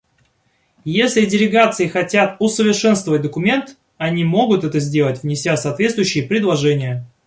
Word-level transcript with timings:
Если 0.83 1.27
делегации 1.27 1.85
хотят 1.87 2.37
усовершенствовать 2.39 3.21
документ, 3.21 3.77
они 3.99 4.23
могут 4.23 4.63
это 4.63 4.79
сделать, 4.79 5.21
внеся 5.21 5.55
соответствующие 5.57 6.23
предложения. 6.23 7.05